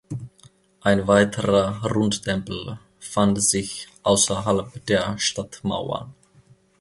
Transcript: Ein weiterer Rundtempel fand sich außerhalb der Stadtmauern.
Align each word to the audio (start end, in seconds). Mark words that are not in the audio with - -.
Ein 0.81 1.05
weiterer 1.07 1.85
Rundtempel 1.85 2.79
fand 2.99 3.39
sich 3.39 3.87
außerhalb 4.01 4.83
der 4.87 5.15
Stadtmauern. 5.19 6.15